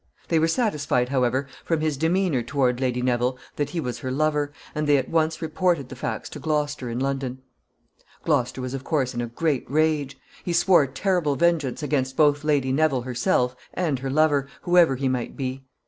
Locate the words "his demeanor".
1.81-2.41